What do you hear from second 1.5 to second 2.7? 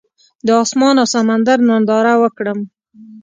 ننداره وکړم.